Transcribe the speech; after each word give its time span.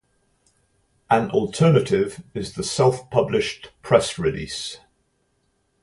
An 1.11 1.29
alternative 1.29 2.23
is 2.33 2.53
the 2.53 2.63
"self-published 2.63 3.69
press 3.83 4.17
release". 4.17 4.79